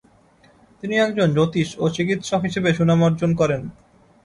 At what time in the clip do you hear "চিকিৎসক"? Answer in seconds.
1.95-2.41